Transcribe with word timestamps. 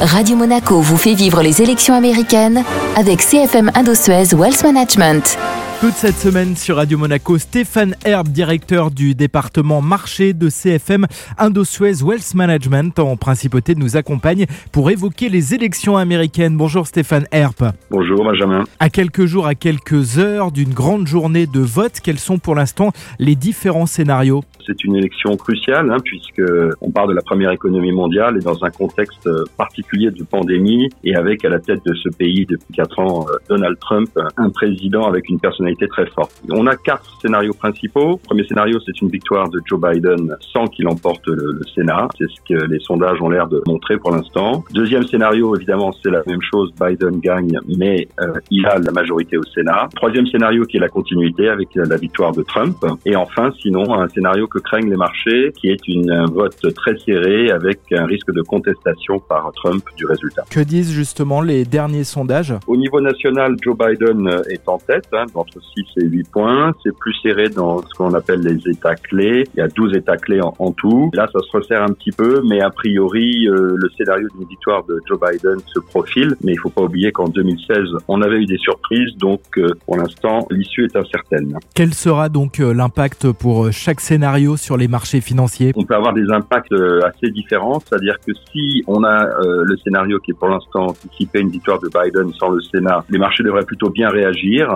Radio 0.00 0.36
Monaco 0.36 0.80
vous 0.80 0.96
fait 0.96 1.14
vivre 1.14 1.42
les 1.42 1.62
élections 1.62 1.94
américaines 1.94 2.62
avec 2.96 3.20
CFM 3.20 3.70
Indosuez 3.74 4.34
Wealth 4.34 4.62
Management. 4.62 5.38
Toute 5.78 5.92
cette 5.92 6.14
semaine 6.14 6.56
sur 6.56 6.76
Radio 6.76 6.96
Monaco, 6.96 7.36
Stéphane 7.36 7.96
Herb, 8.02 8.28
directeur 8.28 8.90
du 8.90 9.14
département 9.14 9.82
marché 9.82 10.32
de 10.32 10.48
CFM 10.48 11.04
Indosuez 11.36 12.02
Wealth 12.02 12.34
Management 12.34 12.98
en 12.98 13.18
principauté, 13.18 13.74
nous 13.74 13.98
accompagne 13.98 14.46
pour 14.72 14.90
évoquer 14.90 15.28
les 15.28 15.52
élections 15.52 15.98
américaines. 15.98 16.56
Bonjour 16.56 16.86
Stéphane 16.86 17.26
Herb. 17.30 17.72
Bonjour 17.90 18.24
Benjamin. 18.24 18.64
À 18.80 18.88
quelques 18.88 19.26
jours, 19.26 19.46
à 19.46 19.54
quelques 19.54 20.18
heures 20.18 20.50
d'une 20.50 20.72
grande 20.72 21.06
journée 21.06 21.46
de 21.46 21.60
vote, 21.60 22.00
quels 22.02 22.18
sont 22.18 22.38
pour 22.38 22.54
l'instant 22.54 22.92
les 23.18 23.34
différents 23.34 23.86
scénarios? 23.86 24.44
C'est 24.66 24.82
une 24.82 24.96
élection 24.96 25.36
cruciale 25.36 25.92
hein, 25.92 25.98
puisque 26.02 26.42
on 26.80 26.90
part 26.90 27.06
de 27.06 27.12
la 27.12 27.22
première 27.22 27.52
économie 27.52 27.92
mondiale 27.92 28.38
et 28.38 28.40
dans 28.40 28.64
un 28.64 28.70
contexte 28.70 29.28
particulier 29.58 30.10
de 30.10 30.24
pandémie 30.24 30.88
et 31.04 31.14
avec 31.14 31.44
à 31.44 31.50
la 31.50 31.60
tête 31.60 31.84
de 31.84 31.94
ce 31.94 32.08
pays 32.08 32.46
depuis 32.46 32.74
quatre 32.74 32.98
ans 32.98 33.26
euh, 33.28 33.36
Donald 33.48 33.78
Trump, 33.78 34.08
un 34.36 34.50
président 34.50 35.06
avec 35.06 35.28
une 35.28 35.38
personnalité 35.38 35.65
très 35.74 36.06
forte. 36.06 36.32
On 36.50 36.66
a 36.66 36.76
quatre 36.76 37.18
scénarios 37.20 37.54
principaux. 37.54 38.20
Le 38.22 38.28
premier 38.28 38.44
scénario, 38.46 38.78
c'est 38.84 39.00
une 39.00 39.08
victoire 39.08 39.48
de 39.50 39.60
Joe 39.64 39.80
Biden 39.80 40.34
sans 40.52 40.66
qu'il 40.66 40.86
emporte 40.88 41.26
le, 41.26 41.52
le 41.52 41.62
Sénat. 41.74 42.08
C'est 42.18 42.28
ce 42.28 42.40
que 42.48 42.64
les 42.66 42.78
sondages 42.80 43.20
ont 43.20 43.28
l'air 43.28 43.48
de 43.48 43.62
montrer 43.66 43.96
pour 43.98 44.12
l'instant. 44.12 44.64
Deuxième 44.72 45.04
scénario, 45.04 45.54
évidemment, 45.56 45.92
c'est 46.02 46.10
la 46.10 46.22
même 46.26 46.42
chose. 46.42 46.72
Biden 46.80 47.20
gagne, 47.20 47.58
mais 47.78 48.08
euh, 48.20 48.34
il 48.50 48.66
a 48.66 48.78
la 48.78 48.92
majorité 48.92 49.36
au 49.36 49.42
Sénat. 49.42 49.88
Troisième 49.94 50.26
scénario 50.26 50.64
qui 50.64 50.76
est 50.76 50.80
la 50.80 50.88
continuité 50.88 51.48
avec 51.48 51.68
la 51.74 51.96
victoire 51.96 52.32
de 52.32 52.42
Trump. 52.42 52.76
Et 53.04 53.16
enfin, 53.16 53.52
sinon, 53.60 53.94
un 53.94 54.08
scénario 54.08 54.46
que 54.46 54.58
craignent 54.58 54.90
les 54.90 54.96
marchés, 54.96 55.52
qui 55.60 55.68
est 55.68 55.88
une, 55.88 56.10
un 56.10 56.26
vote 56.26 56.60
très 56.74 56.96
serré 56.98 57.50
avec 57.50 57.80
un 57.92 58.06
risque 58.06 58.32
de 58.32 58.42
contestation 58.42 59.18
par 59.18 59.50
Trump 59.54 59.82
du 59.96 60.06
résultat. 60.06 60.44
Que 60.50 60.60
disent 60.60 60.92
justement 60.92 61.40
les 61.40 61.64
derniers 61.64 62.04
sondages? 62.04 62.54
Au 62.66 62.76
niveau 62.76 63.00
national, 63.00 63.56
Joe 63.60 63.76
Biden 63.76 64.28
est 64.50 64.68
en 64.68 64.78
tête, 64.78 65.08
hein, 65.12 65.24
entre 65.56 65.66
6 65.76 66.02
et 66.02 66.06
8 66.06 66.30
points. 66.30 66.72
C'est 66.82 66.96
plus 66.96 67.14
serré 67.22 67.48
dans 67.48 67.82
ce 67.82 67.94
qu'on 67.94 68.14
appelle 68.14 68.40
les 68.40 68.70
États 68.70 68.94
clés. 68.94 69.44
Il 69.54 69.58
y 69.58 69.62
a 69.62 69.68
12 69.68 69.96
États 69.96 70.16
clés 70.16 70.40
en, 70.40 70.54
en 70.58 70.72
tout. 70.72 71.10
Là, 71.14 71.28
ça 71.32 71.40
se 71.40 71.56
resserre 71.56 71.82
un 71.82 71.92
petit 71.92 72.12
peu, 72.12 72.42
mais 72.48 72.60
a 72.60 72.70
priori, 72.70 73.48
euh, 73.48 73.74
le 73.76 73.88
scénario 73.96 74.28
d'une 74.36 74.48
victoire 74.48 74.84
de 74.84 75.00
Joe 75.08 75.18
Biden 75.18 75.58
se 75.66 75.80
profile. 75.80 76.36
Mais 76.42 76.52
il 76.52 76.58
faut 76.58 76.70
pas 76.70 76.82
oublier 76.82 77.12
qu'en 77.12 77.28
2016, 77.28 77.88
on 78.08 78.22
avait 78.22 78.36
eu 78.36 78.46
des 78.46 78.58
surprises, 78.58 79.16
donc 79.18 79.40
euh, 79.58 79.68
pour 79.84 79.96
l'instant, 79.96 80.46
l'issue 80.50 80.84
est 80.84 80.96
incertaine. 80.96 81.58
Quel 81.74 81.94
sera 81.94 82.28
donc 82.28 82.60
euh, 82.60 82.72
l'impact 82.72 83.32
pour 83.32 83.72
chaque 83.72 84.00
scénario 84.00 84.56
sur 84.56 84.76
les 84.76 84.88
marchés 84.88 85.20
financiers? 85.20 85.72
On 85.76 85.84
peut 85.84 85.94
avoir 85.94 86.12
des 86.12 86.30
impacts 86.30 86.72
assez 87.04 87.30
différents, 87.30 87.80
c'est-à-dire 87.80 88.16
que 88.26 88.32
si 88.52 88.82
on 88.86 89.04
a 89.04 89.24
euh, 89.26 89.62
le 89.64 89.76
scénario 89.78 90.18
qui 90.20 90.32
est 90.32 90.34
pour 90.34 90.48
l'instant 90.48 90.86
anticipé 90.86 91.40
une 91.40 91.50
victoire 91.50 91.78
de 91.78 91.88
Biden 91.88 92.32
sans 92.38 92.50
le 92.50 92.60
Sénat, 92.60 93.04
les 93.10 93.18
marchés 93.18 93.42
devraient 93.42 93.64
plutôt 93.64 93.90
bien 93.90 94.08
réagir 94.08 94.70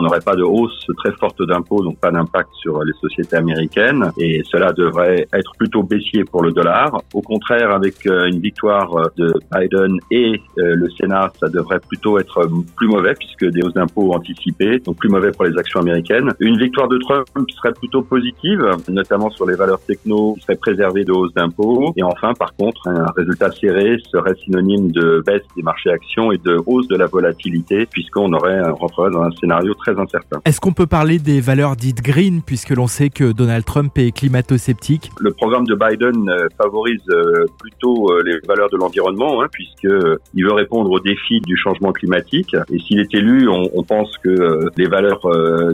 puisqu'on 0.00 0.02
n'aurait 0.02 0.20
pas 0.20 0.36
de 0.36 0.42
hausse 0.42 0.86
très 0.98 1.12
forte 1.12 1.42
d'impôts, 1.42 1.82
donc 1.82 1.98
pas 1.98 2.10
d'impact 2.10 2.50
sur 2.54 2.82
les 2.84 2.92
sociétés 2.94 3.36
américaines 3.36 4.10
et 4.18 4.42
cela 4.50 4.72
devrait 4.72 5.26
être 5.32 5.52
plutôt 5.58 5.82
baissier 5.82 6.24
pour 6.24 6.42
le 6.42 6.52
dollar. 6.52 7.00
Au 7.14 7.22
contraire, 7.22 7.70
avec 7.70 8.06
euh, 8.06 8.26
une 8.26 8.40
victoire 8.40 9.10
de 9.16 9.32
Biden 9.52 9.98
et 10.10 10.40
le 10.56 10.88
Sénat, 10.90 11.32
ça 11.38 11.48
devrait 11.48 11.80
plutôt 11.80 12.18
être 12.18 12.48
plus 12.76 12.88
mauvais 12.88 13.14
puisque 13.14 13.46
des 13.46 13.62
hausses 13.62 13.74
d'impôts 13.74 14.12
anticipées, 14.14 14.78
donc 14.78 14.96
plus 14.96 15.08
mauvais 15.08 15.30
pour 15.30 15.44
les 15.44 15.56
actions 15.58 15.80
américaines. 15.80 16.32
Une 16.40 16.58
victoire 16.58 16.88
de 16.88 16.98
Trump 16.98 17.26
serait 17.56 17.72
plutôt 17.72 18.02
positive 18.02 18.70
notamment 18.88 19.30
sur 19.30 19.46
les 19.46 19.54
valeurs 19.54 19.80
techno 19.80 20.34
qui 20.34 20.40
seraient 20.42 20.56
préservées 20.56 21.04
de 21.04 21.12
hausse 21.12 21.32
d'impôts. 21.34 21.92
Et 21.96 22.02
enfin, 22.02 22.32
par 22.34 22.54
contre, 22.54 22.88
un 22.88 23.06
résultat 23.16 23.50
serré 23.52 23.96
serait 24.10 24.34
synonyme 24.44 24.90
de 24.90 25.22
baisse 25.26 25.42
des 25.56 25.62
marchés 25.62 25.90
actions 25.90 26.32
et 26.32 26.38
de 26.38 26.58
hausse 26.66 26.88
de 26.88 26.96
la 26.96 27.06
volatilité, 27.06 27.86
puisqu'on 27.86 28.32
aurait 28.32 28.60
rentrerait 28.70 29.10
dans 29.10 29.22
un 29.22 29.30
scénario 29.32 29.74
très 29.74 29.89
incertain. 29.98 30.40
Est-ce 30.44 30.60
qu'on 30.60 30.72
peut 30.72 30.86
parler 30.86 31.18
des 31.18 31.40
valeurs 31.40 31.76
dites 31.76 32.02
green, 32.02 32.42
puisque 32.44 32.70
l'on 32.70 32.86
sait 32.86 33.10
que 33.10 33.32
Donald 33.32 33.64
Trump 33.64 33.96
est 33.98 34.12
climato-sceptique 34.12 35.10
Le 35.18 35.32
programme 35.32 35.66
de 35.66 35.74
Biden 35.74 36.28
euh, 36.28 36.46
favorise 36.56 37.00
euh, 37.10 37.46
plutôt 37.58 38.10
euh, 38.10 38.22
les 38.24 38.38
valeurs 38.46 38.70
de 38.70 38.76
l'environnement, 38.76 39.42
hein, 39.42 39.46
puisqu'il 39.50 40.44
veut 40.44 40.52
répondre 40.52 40.90
aux 40.90 41.00
défis 41.00 41.40
du 41.40 41.56
changement 41.56 41.92
climatique. 41.92 42.54
Et 42.72 42.78
s'il 42.78 43.00
est 43.00 43.14
élu, 43.14 43.48
on, 43.48 43.68
on 43.74 43.82
pense 43.82 44.16
que 44.18 44.70
les 44.76 44.86
valeurs 44.86 45.20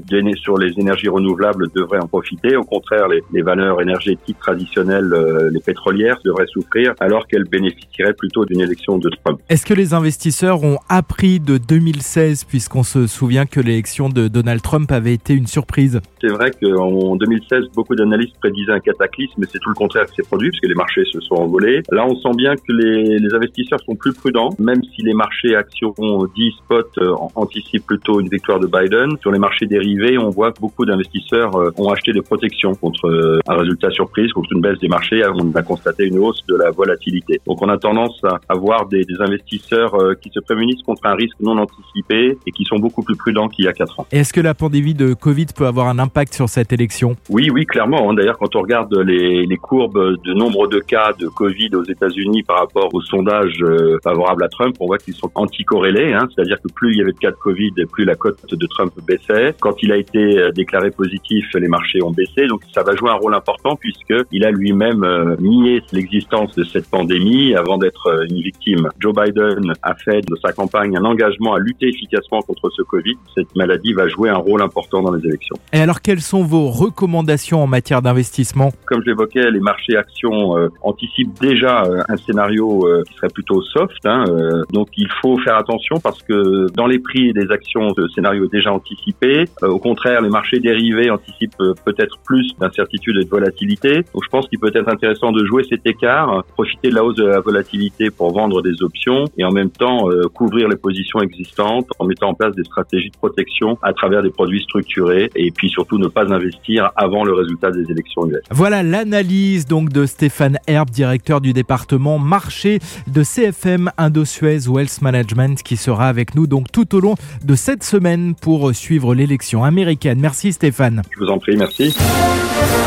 données 0.09 0.37
sur 0.37 0.59
les 0.59 0.73
énergies 0.79 1.09
renouvelables 1.09 1.69
devraient 1.75 2.01
en 2.01 2.07
profiter. 2.07 2.57
Au 2.57 2.65
contraire, 2.65 3.09
les, 3.09 3.23
les 3.33 3.43
valeurs 3.43 3.81
énergétiques 3.81 4.39
traditionnelles, 4.39 5.13
euh, 5.13 5.51
les 5.51 5.61
pétrolières, 5.61 6.19
devraient 6.25 6.47
souffrir, 6.47 6.95
alors 7.01 7.27
qu'elles 7.27 7.45
bénéficieraient 7.45 8.15
plutôt 8.15 8.45
d'une 8.45 8.61
élection 8.61 8.99
de 8.99 9.11
Trump. 9.23 9.41
Est-ce 9.49 9.67
que 9.67 9.75
les 9.75 9.95
investisseurs 9.95 10.63
ont 10.65 10.79
appris 10.89 11.41
de 11.41 11.59
2016, 11.59 12.45
puisqu'on 12.45 12.83
se 12.83 13.07
souvient 13.07 13.47
que 13.47 13.61
l'élection 13.61 14.06
de 14.09 14.29
Donald 14.29 14.63
Trump 14.63 14.91
avait 14.93 15.15
été 15.15 15.35
une 15.35 15.47
surprise 15.47 16.01
C'est 16.21 16.29
vrai 16.29 16.51
qu'en 16.51 17.17
2016, 17.17 17.67
beaucoup 17.75 17.95
d'analystes 17.95 18.37
prédisaient 18.41 18.73
un 18.73 18.81
cataclysme, 18.81 19.35
mais 19.39 19.47
c'est 19.51 19.59
tout 19.59 19.71
le 19.71 19.75
contraire 19.75 20.07
qui 20.07 20.17
s'est 20.17 20.23
produit, 20.23 20.51
puisque 20.51 20.67
les 20.67 20.75
marchés 20.75 21.05
se 21.13 21.21
sont 21.21 21.37
envolés. 21.37 21.83
Là, 21.91 22.07
on 22.07 22.17
sent 22.17 22.37
bien 22.37 22.55
que 22.57 22.73
les, 22.73 23.35
investisseurs 23.35 23.81
sont 23.85 23.97
plus 23.97 24.13
prudents, 24.13 24.51
même 24.59 24.83
si 24.95 25.03
les 25.03 25.13
marchés 25.13 25.57
actions 25.57 25.95
10 26.35 26.51
spot 26.53 26.87
euh, 26.99 27.15
anticipent 27.35 27.87
plutôt 27.87 28.21
une 28.21 28.29
victoire 28.29 28.61
de 28.61 28.67
Biden. 28.67 29.17
Sur 29.21 29.31
les 29.31 29.39
marchés 29.39 29.67
dérivés, 29.67 30.19
on 30.19 30.31
voit 30.31 30.53
que 30.53 30.61
beaucoup 30.61 30.85
d'investisseurs 30.85 31.55
euh, 31.57 31.71
ont 31.77 31.91
acheté 31.91 32.13
des 32.13 32.23
protections 32.23 32.75
contre 32.75 33.09
euh, 33.09 33.41
un 33.49 33.57
résultat 33.57 33.91
surprise, 33.91 34.33
contre 34.33 34.53
une 34.53 34.61
baisse 34.61 34.79
des 34.79 34.89
marchés, 34.89 35.23
on 35.35 35.55
a 35.55 35.63
constaté 35.63 36.05
une 36.05 36.19
hausse 36.19 36.45
de 36.49 36.57
la 36.57 36.71
volatilité. 36.71 37.41
Donc 37.47 37.63
on 37.63 37.69
a 37.69 37.79
tendance 37.79 38.23
à 38.25 38.41
avoir 38.49 38.87
des, 38.87 39.05
des 39.05 39.21
investisseurs 39.21 39.95
qui 40.21 40.31
se 40.31 40.41
prémunissent 40.41 40.83
contre 40.83 41.07
un 41.07 41.15
risque 41.15 41.37
non 41.41 41.59
anticipé 41.59 42.37
et 42.47 42.53
qui 42.53 42.65
sont 42.65 42.79
beaucoup 42.79 43.03
plus 43.03 43.17
prudents 43.17 43.49
qu'il 43.49 43.65
y 43.65 43.69
a 43.69 43.73
4 43.73 43.96
ans. 43.96 43.96
Est-ce 44.11 44.33
que 44.33 44.41
la 44.41 44.55
pandémie 44.55 44.95
de 44.95 45.15
Covid 45.15 45.47
peut 45.57 45.67
avoir 45.67 45.89
un 45.89 45.99
impact 45.99 46.35
sur 46.35 46.49
cette 46.49 46.73
élection? 46.73 47.17
Oui, 47.31 47.51
oui, 47.51 47.65
clairement. 47.67 48.11
Hein. 48.11 48.15
D'ailleurs, 48.15 48.39
quand 48.39 48.55
on 48.57 48.61
regarde 48.61 48.95
les, 48.99 49.47
les, 49.47 49.57
courbes 49.57 50.17
de 50.25 50.35
nombre 50.35 50.69
de 50.69 50.79
cas 50.79 51.13
de 51.19 51.29
Covid 51.29 51.71
aux 51.75 51.85
États-Unis 51.85 52.43
par 52.43 52.59
rapport 52.59 52.95
aux 52.95 53.03
sondages 53.03 53.63
euh, 53.63 53.99
favorables 54.03 54.45
à 54.45 54.49
Trump, 54.49 54.77
on 54.81 54.87
voit 54.87 54.99
qu'ils 54.99 55.15
sont 55.15 55.31
anticorrélés. 55.35 56.13
Hein. 56.13 56.29
C'est-à-dire 56.35 56.61
que 56.63 56.73
plus 56.73 56.93
il 56.93 56.99
y 56.99 57.03
avait 57.03 57.13
de 57.13 57.19
cas 57.19 57.31
de 57.31 57.37
Covid, 57.37 57.73
plus 57.91 58.05
la 58.05 58.15
cote 58.15 58.39
de 58.53 58.67
Trump 58.67 58.93
baissait. 59.07 59.55
Quand 59.61 59.83
il 59.83 59.93
a 59.93 59.97
été 59.97 60.51
déclaré 60.55 60.91
positif, 60.91 61.47
les 61.55 61.69
marchés 61.69 62.03
ont 62.03 62.11
baissé. 62.11 62.47
Donc 62.47 62.63
ça 62.75 62.83
va 62.83 62.95
jouer 62.95 63.11
un 63.11 63.15
rôle 63.15 63.35
important 63.35 63.77
puisqu'il 63.77 64.45
a 64.45 64.51
lui-même 64.51 65.05
euh, 65.05 65.37
nié 65.41 65.83
l'existence 65.93 66.55
de 66.55 66.65
cette 66.65 66.89
pandémie 66.89 67.55
avant 67.55 67.79
d'être 67.79 68.07
euh, 68.09 68.27
une 68.29 68.41
victime. 68.41 68.89
Joe 68.99 69.15
Biden 69.15 69.73
a 69.83 69.95
fait 69.95 70.21
de 70.21 70.37
sa 70.43 70.53
campagne 70.53 70.97
un 70.97 71.05
engagement 71.05 71.55
à 71.55 71.59
lutter 71.59 71.89
efficacement 71.89 72.41
contre 72.43 72.71
ce 72.71 72.83
Covid. 72.83 73.17
Cette 73.35 73.55
maladie 73.57 73.86
va 73.95 74.09
jouer 74.09 74.31
un 74.31 74.37
rôle 74.37 74.63
important 74.63 75.03
dans 75.03 75.13
les 75.13 75.25
élections. 75.27 75.57
Et 75.73 75.81
alors, 75.81 76.01
quelles 76.01 76.21
sont 76.21 76.43
vos 76.43 76.69
recommandations 76.69 77.63
en 77.63 77.67
matière 77.67 78.03
d'investissement? 78.03 78.73
Comme 78.87 79.03
je 79.03 79.11
l'évoquais, 79.11 79.51
les 79.51 79.61
marchés 79.61 79.97
actions 79.97 80.57
euh, 80.57 80.69
anticipent 80.83 81.39
déjà 81.41 81.85
euh, 81.85 82.03
un 82.09 82.17
scénario 82.17 82.87
euh, 82.87 83.03
qui 83.07 83.15
serait 83.15 83.29
plutôt 83.29 83.63
soft. 83.63 84.05
Hein, 84.05 84.25
donc, 84.73 84.89
il 84.97 85.09
faut 85.21 85.39
faire 85.39 85.57
attention 85.57 85.99
parce 86.01 86.23
que 86.23 86.67
dans 86.75 86.87
les 86.87 86.99
prix 86.99 87.33
des 87.33 87.51
actions, 87.51 87.93
ce 87.95 88.09
scénario 88.09 88.45
est 88.45 88.53
déjà 88.53 88.73
anticipé. 88.73 89.45
au 89.63 89.79
contraire, 89.79 90.21
les 90.21 90.29
marchés 90.29 90.61
dérivés 90.61 91.11
anticipent 91.11 91.57
peut-être 91.85 92.19
plus 92.25 92.53
d'incertitude 92.59 93.17
et 93.21 93.25
de 93.25 93.29
volatilité. 93.29 94.05
Donc 94.15 94.25
je 94.25 94.29
pense 94.31 94.49
qu'il 94.49 94.59
peut 94.59 94.71
être 94.75 94.89
intéressant 94.89 95.33
de 95.33 95.45
jouer 95.45 95.65
cet 95.69 95.87
écart, 95.87 96.45
profiter 96.55 96.91
de 96.91 96.95
la 96.95 97.05
hausse 97.05 97.17
de 97.17 97.27
la 97.27 97.41
volatilité 97.41 98.11
pour 98.11 98.33
vendre 98.33 98.63
des 98.63 98.83
options 98.83 99.25
et 99.37 99.45
en 99.45 99.51
même 99.51 99.71
temps 99.71 100.09
couvrir 100.35 100.69
les 100.69 100.77
positions 100.77 101.21
existantes 101.21 101.89
en 101.99 102.05
mettant 102.05 102.31
en 102.31 102.35
place 102.35 102.55
des 102.55 102.65
stratégies 102.65 103.11
de 103.11 103.17
protection 103.17 103.66
à 103.83 103.93
travers 103.93 104.23
des 104.23 104.31
produits 104.31 104.63
structurés 104.63 105.31
et 105.35 105.51
puis 105.51 105.69
surtout 105.69 105.99
ne 105.99 106.09
pas 106.09 106.33
investir 106.33 106.91
avant 106.97 107.25
le 107.25 107.33
résultat 107.33 107.71
des 107.71 107.91
élections 107.91 108.27
US. 108.27 108.41
Voilà 108.51 108.83
l'analyse 108.83 109.67
donc 109.67 109.93
de 109.93 110.07
Stéphane 110.07 110.59
Herb, 110.67 110.91
directeur 110.91 111.41
du 111.41 111.53
département 111.53 112.19
marché 112.19 112.79
de 113.07 113.23
CFM 113.23 113.91
Indosuez 113.99 114.69
Wealth 114.69 115.03
Management 115.03 115.63
qui 115.63 115.77
sera 115.77 116.09
avec 116.09 116.35
nous 116.35 116.47
donc 116.47 116.71
tout 116.73 116.95
au 116.95 117.01
long 117.01 117.15
de 117.45 117.55
cette 117.55 117.83
semaine 117.83 118.35
pour 118.35 118.75
suivre 118.75 119.15
l'élection 119.15 119.65
américaine. 119.65 120.19
Merci 120.21 120.53
Stéphane. 120.53 121.03
Je 121.11 121.25
vous 121.25 121.31
en 121.31 121.39
prie, 121.39 121.57
merci. 121.57 121.97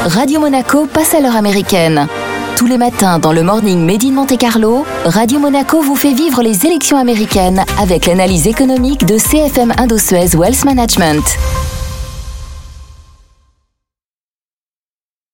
Radio 0.06 0.40
Monaco 0.40 0.88
passe 0.88 1.14
à 1.14 1.22
l'heure 1.22 1.36
américaine. 1.36 2.08
Tous 2.60 2.66
les 2.66 2.78
matins 2.78 3.20
dans 3.20 3.32
le 3.32 3.42
morning 3.42 3.86
Made 3.86 4.04
in 4.04 4.12
Monte 4.12 4.38
Carlo, 4.38 4.86
Radio 5.06 5.40
Monaco 5.40 5.82
vous 5.82 5.96
fait 5.96 6.12
vivre 6.12 6.42
les 6.42 6.66
élections 6.66 6.98
américaines 6.98 7.64
avec 7.80 8.06
l'analyse 8.06 8.48
économique 8.48 9.06
de 9.06 9.18
CFM 9.18 9.72
Indosuez 9.78 10.36
Wealth 10.36 10.66
Management. 10.66 11.24